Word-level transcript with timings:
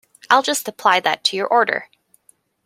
I'll 0.31 0.41
just 0.41 0.67
apply 0.67 1.01
that 1.01 1.23
to 1.25 1.37
your 1.37 1.45
order. 1.45 1.87